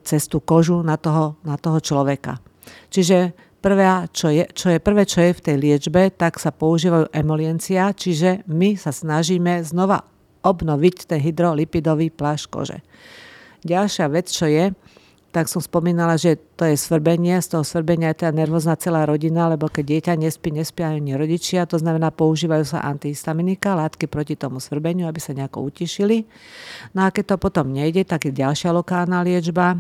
cez 0.07 0.31
tú 0.31 0.39
kožu 0.39 0.87
na 0.87 0.95
toho, 0.95 1.35
na 1.43 1.59
toho 1.59 1.83
človeka. 1.83 2.39
Čiže 2.91 3.51
Prvé, 3.61 4.09
čo 4.17 4.33
je, 4.33 4.49
čo 4.57 4.73
je, 4.73 4.81
prvé, 4.81 5.05
čo 5.05 5.21
je 5.21 5.37
v 5.37 5.45
tej 5.45 5.57
liečbe, 5.61 6.09
tak 6.17 6.41
sa 6.41 6.49
používajú 6.49 7.13
emoliencia, 7.13 7.93
čiže 7.93 8.49
my 8.49 8.73
sa 8.81 8.89
snažíme 8.89 9.61
znova 9.61 10.01
obnoviť 10.41 11.05
ten 11.05 11.21
hydrolipidový 11.21 12.09
plášť 12.09 12.45
kože. 12.49 12.79
Ďalšia 13.61 14.09
vec, 14.09 14.33
čo 14.33 14.49
je, 14.49 14.73
tak 15.31 15.47
som 15.47 15.63
spomínala, 15.63 16.19
že 16.19 16.35
to 16.59 16.67
je 16.67 16.75
svrbenie, 16.75 17.39
z 17.39 17.55
toho 17.55 17.63
svrbenia 17.63 18.11
je 18.11 18.27
teda 18.27 18.35
nervózna 18.35 18.75
celá 18.75 19.07
rodina, 19.07 19.47
lebo 19.47 19.71
keď 19.71 19.85
dieťa 19.87 20.15
nespí, 20.19 20.51
nespia 20.51 20.91
ani 20.91 21.15
rodičia, 21.15 21.71
to 21.71 21.79
znamená 21.79 22.11
používajú 22.11 22.67
sa 22.67 22.83
antihistaminika, 22.83 23.79
látky 23.79 24.11
proti 24.11 24.35
tomu 24.35 24.59
svrbeniu, 24.59 25.07
aby 25.07 25.23
sa 25.23 25.31
nejako 25.31 25.71
utišili. 25.71 26.27
No 26.99 27.07
a 27.07 27.15
keď 27.15 27.35
to 27.35 27.37
potom 27.39 27.71
nejde, 27.71 28.03
tak 28.03 28.27
je 28.27 28.35
ďalšia 28.35 28.75
lokálna 28.75 29.23
liečba, 29.23 29.79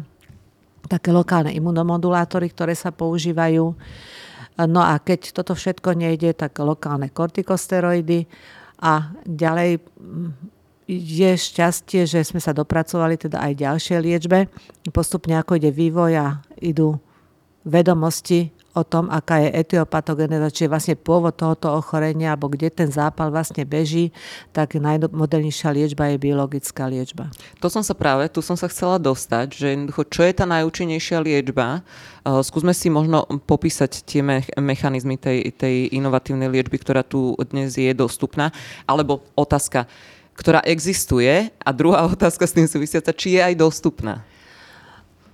také 0.86 1.10
lokálne 1.10 1.50
imunomodulátory, 1.50 2.54
ktoré 2.54 2.78
sa 2.78 2.94
používajú. 2.94 3.74
No 4.70 4.80
a 4.86 4.94
keď 5.02 5.34
toto 5.34 5.58
všetko 5.58 5.98
nejde, 5.98 6.30
tak 6.30 6.62
lokálne 6.62 7.10
kortikosteroidy 7.10 8.30
a 8.80 9.12
ďalej 9.26 9.82
je 10.90 11.30
šťastie, 11.38 12.02
že 12.02 12.26
sme 12.26 12.42
sa 12.42 12.50
dopracovali 12.50 13.14
teda 13.14 13.38
aj 13.38 13.52
ďalšie 13.62 13.96
liečbe. 14.02 14.50
Postupne 14.90 15.38
ako 15.38 15.62
ide 15.62 15.70
vývoj 15.70 16.12
a 16.18 16.26
idú 16.58 16.98
vedomosti 17.62 18.50
o 18.70 18.86
tom, 18.86 19.10
aká 19.10 19.42
je 19.42 19.50
etiopatogeneza, 19.50 20.46
čiže 20.54 20.70
vlastne 20.70 20.94
pôvod 20.94 21.34
tohoto 21.34 21.74
ochorenia, 21.74 22.32
alebo 22.32 22.46
kde 22.46 22.70
ten 22.70 22.86
zápal 22.86 23.26
vlastne 23.34 23.66
beží, 23.66 24.14
tak 24.54 24.78
najmodernejšia 24.78 25.74
liečba 25.74 26.14
je 26.14 26.22
biologická 26.22 26.86
liečba. 26.86 27.34
To 27.58 27.66
som 27.66 27.82
sa 27.82 27.98
práve, 27.98 28.30
tu 28.30 28.38
som 28.38 28.54
sa 28.54 28.70
chcela 28.70 29.02
dostať, 29.02 29.46
že 29.50 29.68
čo 29.90 30.22
je 30.22 30.32
tá 30.32 30.46
najúčinnejšia 30.46 31.18
liečba? 31.18 31.82
Uh, 32.22 32.38
skúsme 32.46 32.70
si 32.70 32.86
možno 32.86 33.26
popísať 33.42 34.06
tie 34.06 34.22
me- 34.22 34.46
mechanizmy 34.62 35.18
tej, 35.18 35.50
tej 35.50 35.90
inovatívnej 35.90 36.46
liečby, 36.46 36.78
ktorá 36.78 37.02
tu 37.02 37.34
dnes 37.50 37.74
je 37.74 37.90
dostupná, 37.90 38.54
alebo 38.86 39.26
otázka, 39.34 39.90
ktorá 40.40 40.64
existuje. 40.64 41.52
A 41.60 41.70
druhá 41.76 42.08
otázka 42.16 42.48
s 42.48 42.56
tým 42.56 42.64
súvisiaca, 42.64 43.12
či 43.12 43.36
je 43.36 43.40
aj 43.44 43.54
dostupná. 43.60 44.24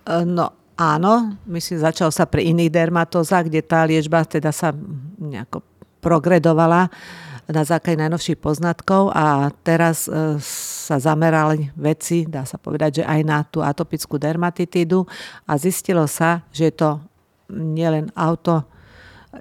No, 0.07 0.51
Áno, 0.77 1.41
myslím, 1.49 1.81
začal 1.81 2.13
sa 2.13 2.29
pri 2.29 2.53
iných 2.53 2.69
dermatózach, 2.69 3.49
kde 3.49 3.65
tá 3.65 3.81
liečba 3.89 4.29
teda 4.29 4.53
sa 4.53 4.77
nejako 5.17 5.65
progredovala 6.05 6.93
na 7.49 7.63
základe 7.65 7.97
najnovších 8.05 8.37
poznatkov. 8.37 9.09
A 9.17 9.49
teraz 9.65 10.05
e, 10.05 10.37
sa 10.45 11.01
zamerali 11.01 11.73
veci, 11.81 12.29
dá 12.29 12.45
sa 12.45 12.61
povedať, 12.61 13.01
že 13.01 13.05
aj 13.09 13.21
na 13.25 13.41
tú 13.49 13.65
atopickú 13.65 14.21
dermatitídu. 14.21 15.09
A 15.49 15.57
zistilo 15.57 16.05
sa, 16.05 16.45
že 16.53 16.69
je 16.69 16.75
to 16.77 17.01
nielen 17.49 18.13
auto 18.13 18.69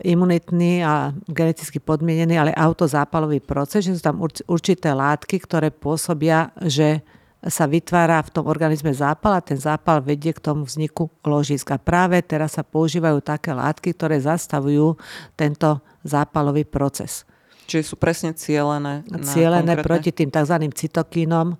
imunitný 0.03 0.83
a 0.83 1.13
geneticky 1.29 1.79
podmienený, 1.79 2.35
ale 2.35 2.51
autozápalový 2.51 3.39
proces, 3.39 3.85
že 3.85 3.95
sú 3.95 4.03
tam 4.03 4.19
určité 4.23 4.91
látky, 4.91 5.39
ktoré 5.43 5.69
pôsobia, 5.71 6.51
že 6.63 7.05
sa 7.45 7.69
vytvára 7.69 8.25
v 8.25 8.33
tom 8.33 8.49
organizme 8.49 8.89
zápal 8.89 9.37
a 9.37 9.45
ten 9.45 9.57
zápal 9.57 10.01
vedie 10.01 10.33
k 10.33 10.41
tomu 10.41 10.65
vzniku 10.65 11.13
ložisk. 11.21 11.69
A 11.69 11.77
práve 11.77 12.17
teraz 12.25 12.57
sa 12.57 12.65
používajú 12.65 13.21
také 13.21 13.53
látky, 13.53 13.93
ktoré 13.93 14.17
zastavujú 14.17 14.97
tento 15.37 15.77
zápalový 16.01 16.65
proces. 16.65 17.21
Čiže 17.69 17.83
sú 17.85 17.95
presne 17.97 18.33
cielené? 18.33 19.05
Cielené 19.25 19.77
proti 19.81 20.09
tým 20.09 20.29
tzv. 20.33 20.57
cytokínom, 20.73 21.53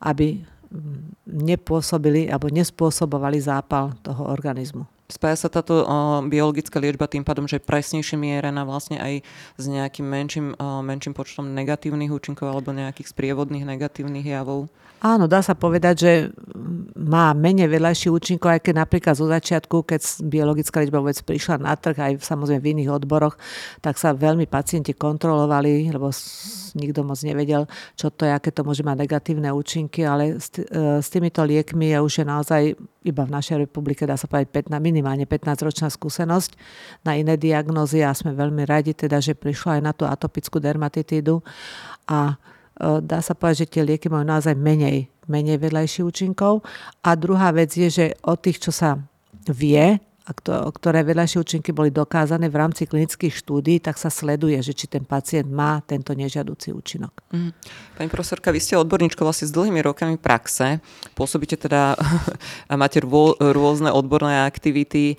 aby 0.00 0.44
nepôsobili 1.28 2.32
alebo 2.32 2.48
nespôsobovali 2.48 3.36
zápal 3.40 3.92
toho 4.00 4.28
organizmu. 4.28 4.88
Spája 5.10 5.36
sa 5.36 5.48
táto 5.52 5.84
biologická 6.30 6.80
liečba 6.80 7.04
tým 7.10 7.26
pádom, 7.26 7.44
že 7.44 7.60
presnejšie 7.60 8.16
mierená 8.16 8.64
vlastne 8.64 8.96
aj 8.96 9.20
s 9.60 9.64
nejakým 9.68 10.06
menším, 10.08 10.46
menším 10.58 11.12
počtom 11.12 11.52
negatívnych 11.52 12.08
účinkov 12.08 12.48
alebo 12.48 12.72
nejakých 12.72 13.12
sprievodných 13.12 13.66
negatívnych 13.66 14.24
javov? 14.24 14.72
Áno, 15.02 15.26
dá 15.26 15.42
sa 15.42 15.58
povedať, 15.58 15.94
že 15.98 16.12
má 16.94 17.34
menej 17.34 17.66
vedľajší 17.66 18.06
účinkov, 18.06 18.54
aj 18.54 18.70
keď 18.70 18.86
napríklad 18.86 19.18
zo 19.18 19.26
začiatku, 19.26 19.82
keď 19.82 19.98
biologická 20.30 20.78
liečba 20.78 21.02
vôbec 21.02 21.18
prišla 21.18 21.58
na 21.58 21.74
trh, 21.74 21.98
aj 21.98 22.12
samozrejme 22.22 22.62
v 22.62 22.70
iných 22.78 23.02
odboroch, 23.02 23.34
tak 23.82 23.98
sa 23.98 24.14
veľmi 24.14 24.46
pacienti 24.46 24.94
kontrolovali, 24.94 25.90
lebo 25.90 26.14
nikto 26.78 27.02
moc 27.02 27.18
nevedel, 27.18 27.66
čo 27.98 28.14
to 28.14 28.30
je, 28.30 28.32
aké 28.32 28.54
to 28.54 28.62
môže 28.62 28.86
mať 28.86 29.02
negatívne 29.02 29.50
účinky, 29.50 30.06
ale 30.06 30.38
s, 30.38 30.54
e, 30.54 31.02
s 31.02 31.10
týmito 31.10 31.42
liekmi 31.42 31.90
je 31.90 31.98
už 31.98 32.12
je 32.22 32.24
naozaj 32.24 32.62
iba 33.02 33.22
v 33.26 33.34
našej 33.34 33.66
republike, 33.68 34.06
dá 34.06 34.14
sa 34.14 34.30
povedať, 34.30 34.70
15, 34.70 34.78
minimálne 34.78 35.26
15-ročná 35.26 35.90
skúsenosť 35.90 36.54
na 37.02 37.18
iné 37.18 37.34
diagnózy 37.34 38.06
a 38.06 38.14
sme 38.14 38.34
veľmi 38.34 38.62
radi 38.64 38.94
teda, 38.94 39.18
že 39.18 39.34
prišla 39.34 39.78
aj 39.78 39.82
na 39.82 39.92
tú 39.92 40.06
atopickú 40.06 40.62
dermatitídu 40.62 41.42
a 42.06 42.38
E, 42.82 43.00
dá 43.04 43.20
sa 43.20 43.36
povedať, 43.36 43.66
že 43.66 43.70
tie 43.78 43.82
lieky 43.84 44.08
majú 44.08 44.24
naozaj 44.24 44.56
menej, 44.56 45.06
menej 45.28 45.60
vedľajších 45.60 46.04
účinkov. 46.04 46.64
A 47.04 47.14
druhá 47.14 47.52
vec 47.52 47.70
je, 47.76 47.88
že 47.88 48.06
od 48.24 48.40
tých, 48.40 48.58
čo 48.58 48.72
sa 48.72 48.98
vie, 49.46 50.00
a 50.22 50.30
ktoré 50.70 51.02
vedľajšie 51.02 51.38
účinky 51.42 51.74
boli 51.74 51.90
dokázané 51.90 52.46
v 52.46 52.56
rámci 52.62 52.86
klinických 52.86 53.34
štúdí, 53.34 53.82
tak 53.82 53.98
sa 53.98 54.06
sleduje, 54.06 54.54
že 54.62 54.70
či 54.70 54.86
ten 54.86 55.02
pacient 55.02 55.50
má 55.50 55.82
tento 55.82 56.14
nežiaducí 56.14 56.70
účinok. 56.70 57.10
Mm. 57.34 57.50
Pani 57.98 58.08
profesorka, 58.08 58.54
vy 58.54 58.62
ste 58.62 58.78
odborníčkou 58.78 59.26
vlastne 59.26 59.50
s 59.50 59.54
dlhými 59.54 59.82
rokami 59.82 60.14
praxe. 60.22 60.78
Pôsobíte 61.18 61.58
teda 61.58 61.98
a 62.70 62.74
máte 62.78 63.02
rôzne 63.02 63.90
odborné 63.90 64.46
aktivity. 64.46 65.18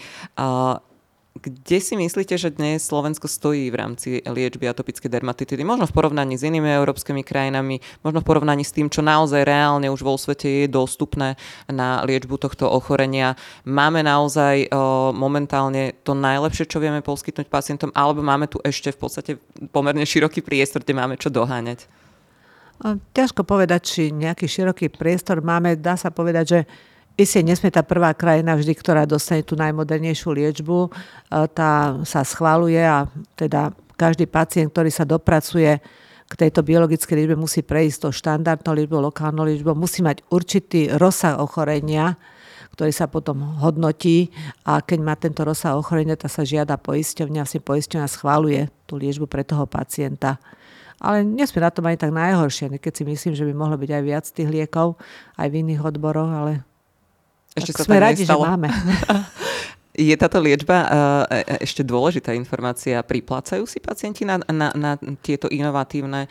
Kde 1.44 1.84
si 1.84 2.00
myslíte, 2.00 2.40
že 2.40 2.56
dnes 2.56 2.88
Slovensko 2.88 3.28
stojí 3.28 3.68
v 3.68 3.76
rámci 3.76 4.24
liečby 4.24 4.64
atopickej 4.64 5.12
dermatitidy? 5.12 5.60
Možno 5.68 5.92
v 5.92 5.92
porovnaní 5.92 6.40
s 6.40 6.48
inými 6.48 6.72
európskymi 6.72 7.20
krajinami, 7.20 7.84
možno 8.00 8.24
v 8.24 8.28
porovnaní 8.32 8.64
s 8.64 8.72
tým, 8.72 8.88
čo 8.88 9.04
naozaj 9.04 9.44
reálne 9.44 9.92
už 9.92 10.08
vo 10.08 10.16
svete 10.16 10.64
je 10.64 10.72
dostupné 10.72 11.36
na 11.68 12.00
liečbu 12.08 12.40
tohto 12.40 12.72
ochorenia. 12.72 13.36
Máme 13.68 14.08
naozaj 14.08 14.72
momentálne 15.12 16.00
to 16.08 16.16
najlepšie, 16.16 16.64
čo 16.64 16.80
vieme 16.80 17.04
poskytnúť 17.04 17.52
pacientom, 17.52 17.92
alebo 17.92 18.24
máme 18.24 18.48
tu 18.48 18.64
ešte 18.64 18.96
v 18.96 19.04
podstate 19.04 19.32
pomerne 19.76 20.08
široký 20.08 20.40
priestor, 20.40 20.80
kde 20.80 20.96
máme 20.96 21.20
čo 21.20 21.28
doháňať? 21.28 21.92
Ťažko 23.12 23.44
povedať, 23.44 23.82
či 23.84 24.16
nejaký 24.16 24.48
široký 24.48 24.88
priestor 24.96 25.44
máme. 25.44 25.76
Dá 25.76 26.00
sa 26.00 26.08
povedať, 26.08 26.46
že 26.48 26.60
Isté, 27.14 27.46
nesme 27.46 27.70
tá 27.70 27.86
prvá 27.86 28.10
krajina 28.18 28.58
vždy, 28.58 28.74
ktorá 28.74 29.06
dostane 29.06 29.46
tú 29.46 29.54
najmodernejšiu 29.54 30.34
liečbu. 30.34 30.90
E, 30.90 30.90
tá 31.54 32.02
sa 32.10 32.26
schváluje 32.26 32.82
a 32.82 33.06
teda 33.38 33.70
každý 33.94 34.26
pacient, 34.26 34.74
ktorý 34.74 34.90
sa 34.90 35.06
dopracuje 35.06 35.78
k 36.26 36.34
tejto 36.34 36.66
biologickej 36.66 37.14
liečbe, 37.14 37.38
musí 37.38 37.62
prejsť 37.62 37.98
to 38.02 38.10
štandardnou 38.10 38.74
liečbou, 38.74 38.98
lokálnou 38.98 39.46
liečbou, 39.46 39.78
musí 39.78 40.02
mať 40.02 40.26
určitý 40.34 40.90
rozsah 40.98 41.38
ochorenia, 41.38 42.18
ktorý 42.74 42.90
sa 42.90 43.06
potom 43.06 43.62
hodnotí 43.62 44.34
a 44.66 44.82
keď 44.82 45.00
má 45.06 45.14
tento 45.14 45.46
rozsah 45.46 45.78
ochorenia, 45.78 46.18
tak 46.18 46.34
sa 46.34 46.42
žiada 46.42 46.82
poisťovňa, 46.82 47.46
si 47.46 47.62
poisťovňa 47.62 48.10
schváluje 48.10 48.74
tú 48.90 48.98
liečbu 48.98 49.30
pre 49.30 49.46
toho 49.46 49.70
pacienta. 49.70 50.42
Ale 50.98 51.22
nesmie 51.22 51.62
na 51.62 51.70
tom 51.70 51.86
ani 51.86 52.02
tak 52.02 52.10
najhoršie, 52.10 52.74
keď 52.82 52.94
si 52.98 53.04
myslím, 53.06 53.34
že 53.38 53.46
by 53.46 53.54
mohlo 53.54 53.78
byť 53.78 53.92
aj 53.94 54.02
viac 54.02 54.26
tých 54.26 54.50
liekov, 54.50 54.98
aj 55.38 55.48
v 55.54 55.58
iných 55.62 55.86
odboroch, 55.86 56.34
ale 56.34 56.66
ešte 57.54 57.72
tak 57.74 57.78
sa 57.80 57.84
sme 57.86 57.98
radi, 58.02 58.24
nestalo. 58.26 58.44
že 58.44 58.50
máme. 58.50 58.68
Je 59.94 60.10
táto 60.18 60.42
liečba 60.42 60.90
uh, 60.90 60.90
ešte 61.62 61.86
dôležitá 61.86 62.34
informácia? 62.34 63.06
Priplácajú 63.06 63.70
si 63.70 63.78
pacienti 63.78 64.26
na, 64.26 64.42
na, 64.50 64.74
na 64.74 64.98
tieto 65.22 65.46
inovatívne 65.54 66.26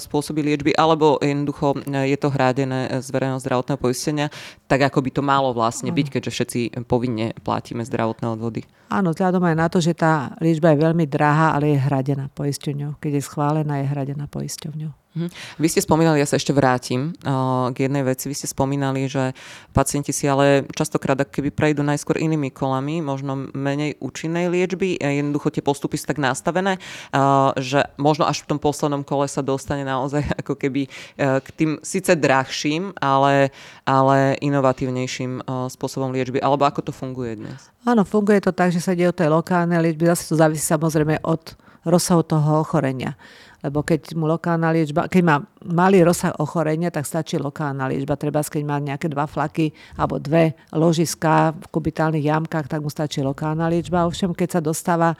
spôsoby 0.00 0.40
liečby, 0.40 0.72
alebo 0.72 1.20
jednoducho 1.20 1.84
je 1.84 2.16
to 2.16 2.32
hrádené 2.32 2.88
z 3.04 3.08
verejného 3.12 3.44
zdravotného 3.44 3.76
poistenia, 3.76 4.32
tak 4.64 4.88
ako 4.88 5.04
by 5.04 5.10
to 5.12 5.20
malo 5.20 5.52
vlastne 5.52 5.92
byť, 5.92 6.06
keďže 6.16 6.32
všetci 6.32 6.60
povinne 6.88 7.36
platíme 7.44 7.84
zdravotné 7.84 8.24
odvody? 8.24 8.64
Áno, 8.88 9.12
vzhľadom 9.12 9.44
aj 9.44 9.56
na 9.60 9.68
to, 9.68 9.84
že 9.84 9.92
tá 9.92 10.32
liečba 10.40 10.72
je 10.72 10.80
veľmi 10.80 11.04
drahá, 11.04 11.60
ale 11.60 11.76
je 11.76 11.84
hradená 11.84 12.32
poisťovňou. 12.32 12.96
Keď 13.04 13.20
je 13.20 13.22
schválená, 13.22 13.84
je 13.84 13.92
hradená 13.92 14.24
poisťovňou. 14.32 15.07
Mhm. 15.18 15.34
Vy 15.58 15.66
ste 15.66 15.82
spomínali, 15.82 16.22
ja 16.22 16.28
sa 16.30 16.38
ešte 16.38 16.54
vrátim 16.54 17.10
uh, 17.26 17.74
k 17.74 17.90
jednej 17.90 18.06
veci, 18.06 18.30
vy 18.30 18.38
ste 18.38 18.46
spomínali, 18.46 19.10
že 19.10 19.34
pacienti 19.74 20.14
si 20.14 20.30
ale 20.30 20.62
častokrát 20.70 21.18
keby 21.26 21.50
prejdú 21.50 21.82
najskôr 21.82 22.22
inými 22.22 22.54
kolami, 22.54 23.02
možno 23.02 23.50
menej 23.50 23.98
účinnej 23.98 24.46
liečby, 24.46 24.94
jednoducho 25.02 25.50
tie 25.50 25.66
postupy 25.66 25.98
sú 25.98 26.06
tak 26.06 26.22
nastavené, 26.22 26.78
uh, 27.10 27.50
že 27.58 27.90
možno 27.98 28.30
až 28.30 28.46
v 28.46 28.54
tom 28.54 28.58
poslednom 28.62 29.02
kole 29.02 29.26
sa 29.26 29.42
dostane 29.42 29.82
naozaj 29.82 30.22
ako 30.46 30.54
keby 30.54 30.86
k 31.18 31.48
tým 31.56 31.82
síce 31.82 32.14
drahším, 32.14 32.94
ale, 33.00 33.50
ale 33.82 34.38
inovatívnejším 34.38 35.42
spôsobom 35.72 36.14
liečby. 36.14 36.38
Alebo 36.38 36.68
ako 36.68 36.90
to 36.90 36.92
funguje 36.94 37.40
dnes? 37.40 37.72
Áno, 37.82 38.04
funguje 38.04 38.38
to 38.38 38.52
tak, 38.54 38.70
že 38.70 38.84
sa 38.84 38.94
deje 38.94 39.10
o 39.10 39.16
tej 39.16 39.32
lokálnej 39.32 39.80
liečby. 39.80 40.12
Zase 40.12 40.30
to 40.30 40.34
závisí 40.38 40.62
samozrejme 40.62 41.24
od 41.24 41.56
rozsahu 41.88 42.22
toho 42.22 42.62
ochorenia 42.62 43.16
lebo 43.58 43.82
keď 43.82 44.14
mu 44.14 44.30
lokálna 44.30 44.70
liečba, 44.70 45.10
keď 45.10 45.22
má 45.26 45.36
malý 45.66 46.06
rozsah 46.06 46.30
ochorenia, 46.38 46.94
tak 46.94 47.10
stačí 47.10 47.42
lokálna 47.42 47.90
liečba. 47.90 48.14
Treba, 48.14 48.38
keď 48.38 48.62
má 48.62 48.78
nejaké 48.78 49.10
dva 49.10 49.26
flaky 49.26 49.74
alebo 49.98 50.22
dve 50.22 50.54
ložiská 50.70 51.50
v 51.58 51.66
kubitálnych 51.74 52.22
jamkách, 52.22 52.70
tak 52.70 52.78
mu 52.78 52.90
stačí 52.90 53.18
lokálna 53.18 53.66
liečba. 53.66 54.06
Ovšem, 54.06 54.30
keď 54.30 54.48
sa 54.58 54.60
dostáva 54.62 55.18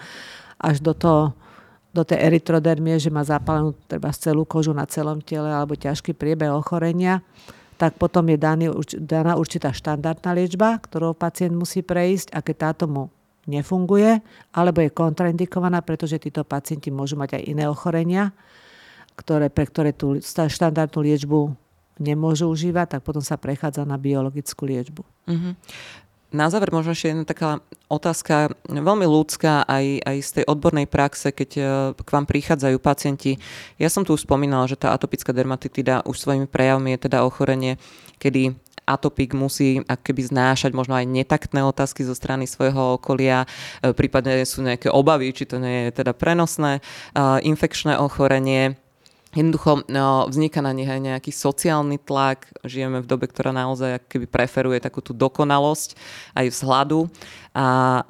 až 0.59 0.79
do 0.79 0.95
toho 0.95 1.35
do 1.89 2.05
tej 2.05 2.21
erytrodermie, 2.31 3.01
že 3.01 3.09
má 3.09 3.25
zapálenú 3.25 3.75
treba 3.89 4.13
celú 4.13 4.45
kožu 4.45 4.77
na 4.77 4.85
celom 4.85 5.19
tele 5.25 5.49
alebo 5.49 5.75
ťažký 5.75 6.13
priebeh 6.15 6.53
ochorenia, 6.53 7.25
tak 7.81 7.97
potom 7.97 8.27
je 8.29 8.39
daný, 8.39 8.67
daná 8.99 9.35
určitá 9.39 9.73
štandardná 9.73 10.37
liečba, 10.37 10.79
ktorou 10.79 11.17
pacient 11.17 11.55
musí 11.55 11.81
prejsť 11.81 12.35
a 12.35 12.39
keď 12.45 12.57
táto 12.71 12.85
mu 12.91 13.09
nefunguje, 13.49 14.21
alebo 14.53 14.85
je 14.85 14.93
kontraindikovaná, 14.93 15.81
pretože 15.81 16.21
títo 16.21 16.45
pacienti 16.45 16.93
môžu 16.93 17.17
mať 17.17 17.41
aj 17.41 17.43
iné 17.49 17.65
ochorenia, 17.65 18.37
ktoré, 19.17 19.49
pre 19.49 19.65
ktoré 19.67 19.91
tú 19.97 20.21
štandardnú 20.23 21.01
liečbu 21.03 21.57
nemôžu 21.99 22.47
užívať, 22.47 22.99
tak 22.99 23.01
potom 23.03 23.25
sa 23.25 23.41
prechádza 23.41 23.83
na 23.83 23.99
biologickú 23.99 24.69
liečbu. 24.69 25.03
Mm-hmm. 25.27 25.55
Na 26.29 26.53
záver 26.53 26.69
možno 26.69 26.93
ešte 26.93 27.09
jedna 27.09 27.25
taká 27.25 27.65
otázka, 27.89 28.53
veľmi 28.69 29.09
ľudská 29.09 29.65
aj, 29.65 30.05
aj 30.05 30.17
z 30.21 30.31
tej 30.39 30.45
odbornej 30.45 30.85
praxe, 30.85 31.33
keď 31.33 31.51
e, 31.57 31.63
k 31.97 32.09
vám 32.13 32.29
prichádzajú 32.29 32.77
pacienti. 32.85 33.41
Ja 33.81 33.89
som 33.89 34.05
tu 34.05 34.13
spomínala, 34.13 34.69
že 34.69 34.77
tá 34.77 34.93
atopická 34.93 35.33
dermatitida 35.33 36.05
už 36.05 36.21
svojimi 36.21 36.45
prejavmi 36.45 36.93
je 36.95 37.09
teda 37.09 37.25
ochorenie, 37.25 37.81
kedy 38.21 38.61
atopik 38.89 39.37
musí 39.37 39.85
keby 39.85 40.33
znášať 40.33 40.73
možno 40.73 40.97
aj 40.97 41.05
netaktné 41.05 41.61
otázky 41.61 42.09
zo 42.09 42.17
strany 42.17 42.49
svojho 42.49 42.97
okolia, 42.97 43.45
e, 43.85 43.93
prípadne 43.93 44.41
sú 44.49 44.65
nejaké 44.65 44.89
obavy, 44.89 45.37
či 45.37 45.45
to 45.45 45.61
nie 45.61 45.93
je 45.93 46.01
teda 46.01 46.17
prenosné, 46.17 46.81
e, 46.81 46.83
infekčné 47.45 48.01
ochorenie. 48.01 48.81
Jednoducho 49.37 49.85
no, 49.93 50.25
vzniká 50.25 50.65
na 50.65 50.73
nich 50.73 50.89
aj 50.89 51.05
nejaký 51.05 51.29
sociálny 51.29 52.01
tlak. 52.01 52.49
Žijeme 52.65 53.05
v 53.05 53.11
dobe, 53.11 53.29
ktorá 53.29 53.53
naozaj 53.53 54.01
keby 54.09 54.25
preferuje 54.25 54.81
takú 54.81 55.05
tú 55.05 55.13
dokonalosť 55.13 56.01
aj 56.33 56.47
vzhľadu. 56.49 57.13
A 57.53 58.03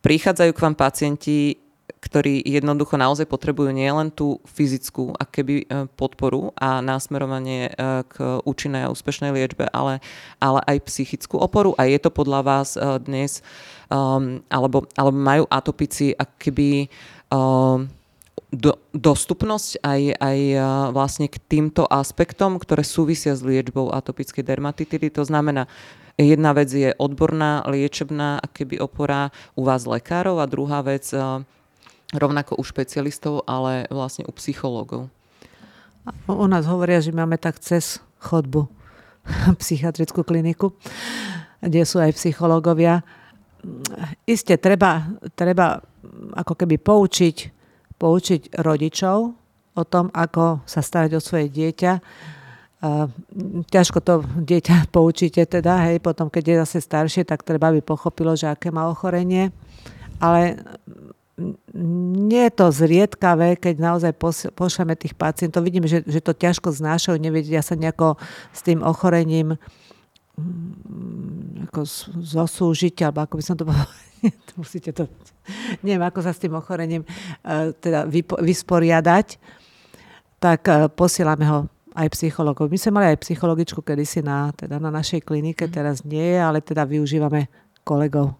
prichádzajú 0.00 0.50
k 0.56 0.62
vám 0.64 0.76
pacienti 0.76 1.63
ktorí 2.04 2.44
jednoducho 2.44 3.00
naozaj 3.00 3.24
potrebujú 3.24 3.72
nielen 3.72 4.12
tú 4.12 4.40
fyzickú 4.44 5.16
a 5.16 5.24
keby 5.24 5.64
e, 5.64 5.66
podporu 5.96 6.52
a 6.52 6.84
násmerovanie 6.84 7.72
e, 7.72 8.04
k 8.04 8.44
účinnej 8.44 8.88
a 8.88 8.92
úspešnej 8.92 9.32
liečbe, 9.32 9.68
ale, 9.72 10.04
ale 10.36 10.60
aj 10.68 10.84
psychickú 10.84 11.40
oporu. 11.40 11.72
A 11.80 11.88
je 11.88 11.96
to 11.96 12.12
podľa 12.12 12.40
vás 12.44 12.76
e, 12.76 12.80
dnes, 13.00 13.40
um, 13.88 14.44
alebo, 14.52 14.84
alebo 14.96 15.16
majú 15.16 15.44
atopici 15.48 16.12
keby 16.36 16.92
um, 17.32 17.88
do, 18.52 18.76
dostupnosť 18.92 19.80
aj, 19.82 20.00
aj 20.20 20.38
vlastne 20.94 21.26
k 21.26 21.40
týmto 21.42 21.88
aspektom, 21.90 22.60
ktoré 22.60 22.86
súvisia 22.86 23.34
s 23.34 23.42
liečbou 23.42 23.90
atopickej 23.90 24.46
dermatitidy. 24.46 25.10
To 25.18 25.26
znamená, 25.26 25.66
jedna 26.14 26.54
vec 26.54 26.70
je 26.70 26.94
odborná, 26.94 27.66
liečebná, 27.66 28.38
keby 28.54 28.78
opora 28.78 29.34
u 29.58 29.66
vás 29.66 29.88
lekárov 29.90 30.38
a 30.38 30.46
druhá 30.46 30.86
vec 30.86 31.10
rovnako 32.12 32.60
u 32.60 32.64
špecialistov, 32.66 33.46
ale 33.48 33.88
vlastne 33.88 34.28
u 34.28 34.32
psychológov. 34.36 35.08
U 36.28 36.46
nás 36.46 36.68
hovoria, 36.68 37.00
že 37.00 37.16
máme 37.16 37.40
tak 37.40 37.56
cez 37.64 38.02
chodbu 38.20 38.68
psychiatrickú 39.60 40.20
kliniku, 40.20 40.76
kde 41.64 41.82
sú 41.88 41.96
aj 42.02 42.12
psychológovia. 42.12 43.00
Isté, 44.28 44.60
treba, 44.60 45.16
treba 45.32 45.80
ako 46.36 46.52
keby 46.52 46.76
poučiť, 46.76 47.36
poučiť 47.96 48.60
rodičov 48.60 49.18
o 49.74 49.82
tom, 49.88 50.12
ako 50.12 50.62
sa 50.68 50.84
starať 50.84 51.16
o 51.16 51.24
svoje 51.24 51.48
dieťa. 51.48 51.92
ťažko 53.72 53.98
to 54.04 54.20
dieťa 54.44 54.86
poučíte 54.96 55.48
teda, 55.48 55.88
hej, 55.88 56.04
potom 56.04 56.28
keď 56.28 56.44
je 56.44 56.56
zase 56.68 56.78
staršie, 56.84 57.22
tak 57.24 57.42
treba 57.42 57.72
by 57.72 57.80
pochopilo, 57.80 58.36
že 58.36 58.52
aké 58.52 58.68
má 58.68 58.92
ochorenie. 58.92 59.50
Ale 60.22 60.60
nie 61.74 62.42
je 62.46 62.52
to 62.54 62.70
zriedkavé, 62.70 63.58
keď 63.58 63.74
naozaj 63.82 64.12
pošleme 64.54 64.94
tých 64.94 65.18
pacientov. 65.18 65.66
Vidíme, 65.66 65.90
že, 65.90 66.06
že 66.06 66.22
to 66.22 66.30
ťažko 66.30 66.70
znášajú, 66.70 67.18
nevedia 67.18 67.58
sa 67.58 67.74
nejako 67.74 68.14
s 68.54 68.60
tým 68.62 68.86
ochorením 68.86 69.58
mm, 70.38 71.66
ako 71.70 71.80
zosúžiť, 72.22 73.02
alebo 73.02 73.26
ako 73.26 73.34
by 73.34 73.42
som 73.42 73.56
to 73.58 73.66
povedala, 73.66 73.90
musíte 74.62 74.94
to, 74.94 75.10
neviem, 75.82 76.06
ako 76.06 76.22
sa 76.22 76.30
s 76.30 76.38
tým 76.38 76.54
ochorením 76.54 77.02
e, 77.02 77.08
teda 77.82 78.06
vysporiadať, 78.38 79.26
tak 80.38 80.60
e, 80.70 80.86
posielame 80.86 81.44
ho 81.50 81.58
aj 81.98 82.14
psychologov. 82.14 82.70
My 82.70 82.78
sme 82.78 83.02
mali 83.02 83.06
aj 83.10 83.22
psychologičku 83.26 83.82
kedysi 83.82 84.22
na, 84.22 84.54
teda 84.54 84.78
na 84.78 84.94
našej 84.94 85.26
klinike, 85.26 85.66
mhm. 85.66 85.72
teraz 85.74 86.06
nie, 86.06 86.38
ale 86.38 86.62
teda 86.62 86.86
využívame 86.86 87.50
kolegov 87.82 88.38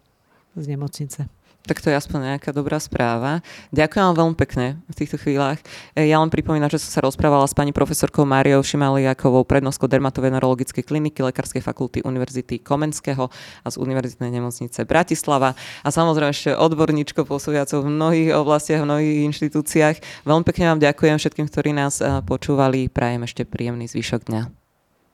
z 0.55 0.71
nemocnice. 0.71 1.44
Tak 1.65 1.81
to 1.81 1.89
je 1.89 1.97
aspoň 1.97 2.37
nejaká 2.37 2.53
dobrá 2.53 2.77
správa. 2.77 3.41
Ďakujem 3.73 4.03
vám 4.05 4.17
veľmi 4.21 4.35
pekne 4.37 4.65
v 4.85 4.95
týchto 4.95 5.17
chvíľach. 5.17 5.57
E, 5.97 6.05
ja 6.05 6.21
len 6.21 6.29
pripomínam, 6.29 6.69
že 6.69 6.77
som 6.77 6.93
sa 6.93 7.01
rozprávala 7.01 7.49
s 7.49 7.57
pani 7.57 7.73
profesorkou 7.73 8.21
Máriou 8.21 8.61
Šimaliakovou, 8.61 9.41
prednoskou 9.49 9.89
dermatovenerologickej 9.89 10.85
kliniky 10.85 11.25
Lekárskej 11.25 11.65
fakulty 11.65 12.05
Univerzity 12.05 12.61
Komenského 12.61 13.33
a 13.65 13.67
z 13.67 13.75
Univerzitnej 13.81 14.29
nemocnice 14.29 14.85
Bratislava 14.85 15.57
a 15.81 15.89
samozrejme 15.89 16.29
ešte 16.29 16.53
odborníčko 16.53 17.25
pôsobiacou 17.25 17.81
v 17.81 17.89
mnohých 17.89 18.29
oblastiach, 18.37 18.85
v 18.85 18.87
mnohých 18.87 19.17
inštitúciách. 19.33 20.25
Veľmi 20.29 20.45
pekne 20.45 20.69
vám 20.69 20.79
ďakujem 20.85 21.17
všetkým, 21.17 21.49
ktorí 21.49 21.73
nás 21.73 21.97
e, 21.97 22.21
počúvali. 22.21 22.93
Prajem 22.93 23.25
ešte 23.25 23.41
príjemný 23.41 23.89
zvyšok 23.89 24.29
dňa. 24.29 24.64